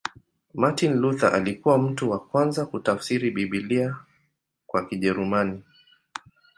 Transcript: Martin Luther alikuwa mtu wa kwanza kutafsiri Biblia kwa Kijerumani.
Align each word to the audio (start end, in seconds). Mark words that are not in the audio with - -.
Martin 0.53 0.93
Luther 0.93 1.33
alikuwa 1.33 1.77
mtu 1.77 2.09
wa 2.11 2.19
kwanza 2.19 2.65
kutafsiri 2.65 3.31
Biblia 3.31 3.95
kwa 4.67 4.85
Kijerumani. 4.85 5.63